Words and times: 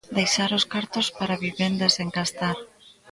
Deixar 0.17 0.49
os 0.59 0.65
cartos 0.73 1.07
para 1.19 1.41
vivenda 1.45 1.87
sen 1.95 2.07
gastar. 2.17 2.57